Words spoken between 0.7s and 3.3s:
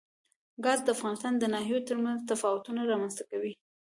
د افغانستان د ناحیو ترمنځ تفاوتونه رامنځ ته